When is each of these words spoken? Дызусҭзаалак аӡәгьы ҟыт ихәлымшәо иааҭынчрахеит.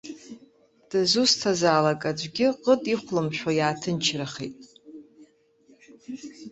Дызусҭзаалак 0.89 2.01
аӡәгьы 2.09 2.47
ҟыт 2.63 2.83
ихәлымшәо 2.93 3.51
иааҭынчрахеит. 3.55 4.57